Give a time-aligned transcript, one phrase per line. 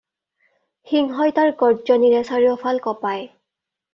[0.91, 3.29] সিংহই তাৰ গৰ্জ্জনিৰে চাৰিওফাল কঁপায়